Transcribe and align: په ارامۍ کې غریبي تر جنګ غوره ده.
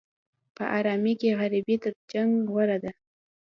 په 0.55 0.63
ارامۍ 0.77 1.13
کې 1.19 1.37
غریبي 1.39 1.75
تر 1.83 1.91
جنګ 2.11 2.31
غوره 2.51 2.77
ده. 2.83 2.91